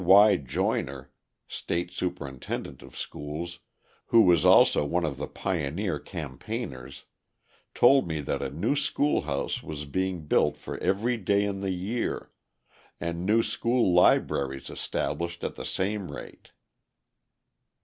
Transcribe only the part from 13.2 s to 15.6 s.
new school libraries established at